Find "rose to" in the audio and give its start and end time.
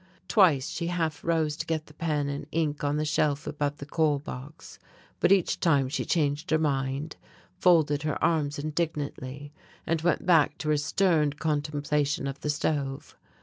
1.23-1.65